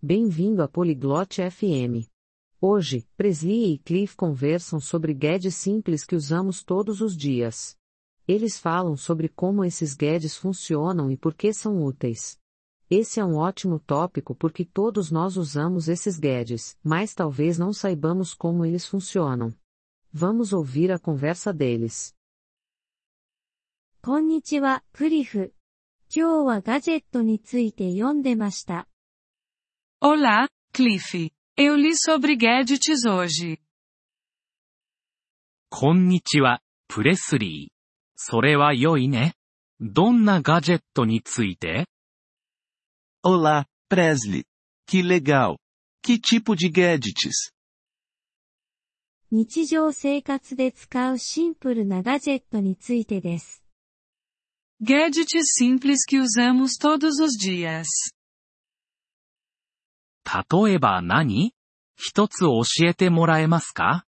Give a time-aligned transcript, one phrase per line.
[0.00, 2.08] Bem-vindo a Poliglote FM.
[2.60, 7.76] Hoje, Presley e Cliff conversam sobre gadgets simples que usamos todos os dias.
[8.26, 12.38] Eles falam sobre como esses gadgets funcionam e por que são úteis.
[12.88, 18.32] Esse é um ótimo tópico porque todos nós usamos esses gadgets, mas talvez não saibamos
[18.32, 19.52] como eles funcionam.
[20.12, 22.14] Vamos ouvir a conversa deles.
[24.00, 25.52] こんにちは、クリフ。
[26.08, 28.86] 今日はガジェットについて読んでました。
[30.01, 31.31] Olá, Cliff.
[31.57, 33.59] Eu li sobre gadgets hoje.
[35.69, 37.73] こんにちは、プレスリー。
[38.15, 39.33] それは良いね。
[39.79, 41.87] どんなガジェットについて
[43.25, 44.45] Olá, Presley.
[44.87, 45.57] Que legal.
[46.03, 47.51] Que tipo de gadgets?
[49.31, 53.63] 日常生活で使うシンプルなガジェットについてです。
[54.79, 57.87] Gadgets simples que usamos todos os dias.
[60.28, 61.54] 例えば何？
[61.96, 64.04] 一つ教えてもらえますか？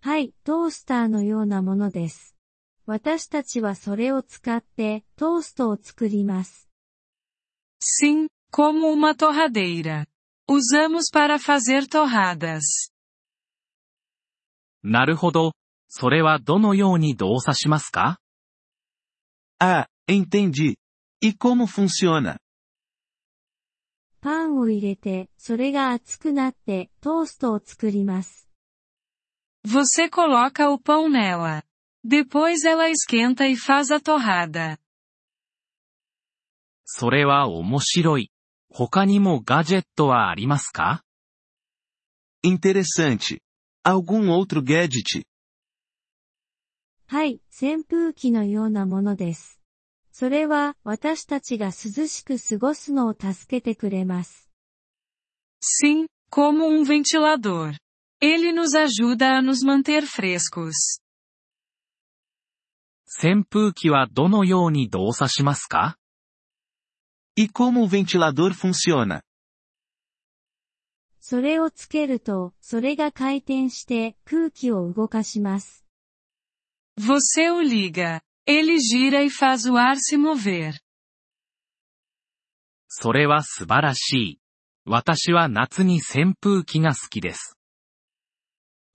[0.00, 2.36] はい、トースターのようなものです。
[2.84, 6.68] 私たちはそれを使ってトーストを作ります。
[7.80, 10.06] sim, como radeira。
[10.48, 12.92] usamos fazer と radas。
[14.84, 15.52] なるほど。
[15.88, 18.20] それはどのように動作しますか？
[19.58, 20.75] ああ、Entendi.
[21.23, 22.37] E como funciona?
[24.21, 28.47] パンを入れて、それが熱くなってトーストを作ります。
[29.65, 31.63] Você coloca o pão nela.
[32.03, 34.77] Depois ela esquenta e faz a torrada.
[36.85, 38.31] それは面白い。
[38.69, 41.03] 他にもガジェットはありますか
[42.43, 43.41] Interessante.
[43.83, 45.23] Algum outro gadget?
[47.07, 49.54] はい、扇風機のようなものです。
[50.18, 54.48] それは私たちが涼しく過ごすのを助けてくれます。
[55.60, 57.76] Sim, como um ventilador.
[58.22, 61.02] Ele nos ajuda a nos manter frescos.
[63.04, 65.98] 扇風機はどのように動作しますか
[67.36, 69.20] E como o ventilador funciona?
[71.20, 75.84] それをつけると、それが回転して空気を動かします。
[76.98, 78.22] Você o liga.
[78.45, 80.73] Ele gira e faz o ar se mover.
[82.87, 84.41] それは素晴らしい。
[84.85, 87.57] 私は夏に扇風機が好きです。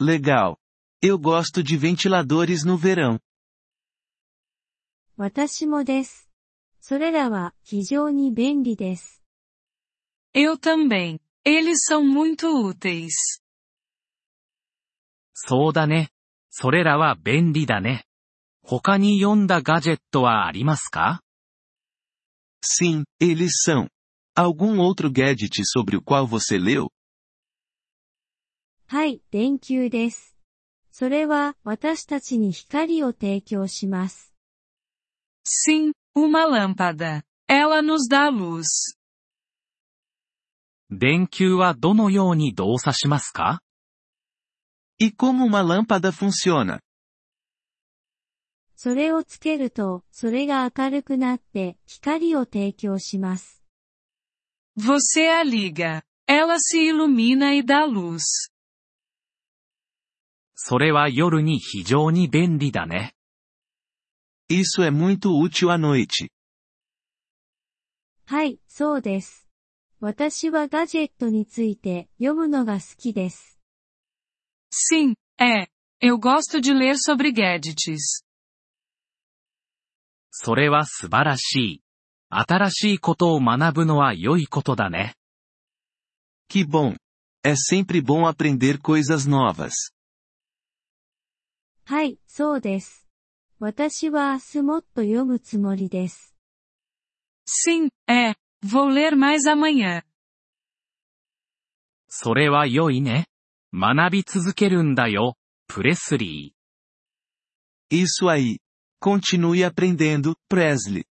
[0.00, 0.56] Legal.
[1.02, 3.20] Eu gosto de ventiladores no verão.
[5.16, 6.28] 私もです。
[6.80, 9.22] それらは非常に便利です。
[10.34, 11.18] Eu também.
[11.44, 13.40] Eles são muito úteis.
[15.32, 16.10] そうだね。
[16.50, 18.04] それらは便利だね。
[18.63, 21.21] 他に読んだガジェットはありますか
[22.63, 23.87] Sim, eles são.
[24.35, 26.89] Algum outro gadget sobre o qual você leu?
[28.87, 30.35] はい、電球です。
[30.91, 34.33] それは私たちに光を提供します。
[35.45, 37.23] Sim, uma lâmpada.
[37.47, 38.65] Ela nos dá luz.
[40.91, 43.61] 電球はどのように動作しますか
[44.99, 46.79] E como uma lâmpada funciona?
[48.83, 53.61] それをつけると、それが明るくなって光を提供します。
[54.75, 56.01] Você a liga.
[56.27, 58.49] Ela se ilumina e dá luz.
[60.55, 63.13] それは夜に非常に便利だね。
[64.49, 66.31] Isso é muito útil à noite.
[68.25, 69.47] はい、そうです。
[69.99, 73.59] 私はガジェットについて読むのが好きです。
[74.73, 75.67] Sim, é.
[76.01, 78.23] Eu gosto de ler sobre gadgets.
[80.31, 81.81] それは素晴らしい。
[82.29, 85.15] 新しいことを学ぶのは良いことだね。
[86.49, 86.95] Que bom!
[87.43, 89.71] É sempre bom aprender coisas novas.
[91.85, 93.07] はい、そうです。
[93.59, 96.33] 私は明日もっと読むつもりです。
[97.45, 98.35] Sim, é.
[98.63, 100.03] Vou ler mais amanhã.
[102.07, 103.27] それは良いね。
[103.73, 105.35] 学び続けるんだよ、
[105.67, 108.03] プレスリー。
[108.03, 108.60] Isso aí.
[109.01, 111.05] Continue aprendendo, Presley.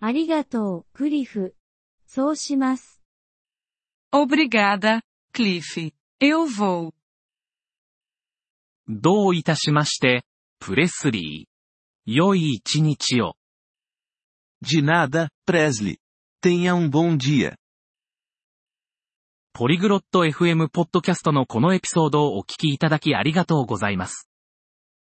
[0.00, 1.54] ありがとう、クリフ。
[2.06, 3.02] そうします。
[4.10, 5.02] Obrigada,
[5.34, 5.92] Cliff.
[6.18, 6.94] Eu vou.
[8.88, 10.24] どういたしまして、
[10.58, 12.10] プレスリー。
[12.10, 13.34] 良い一日を。
[14.62, 15.98] De nada, Presley.
[16.42, 17.56] Tenha um bom dia.
[19.52, 24.30] ポリグロット FM ポッドキャストのこのエピソードをお聞きいただきありがとうございます。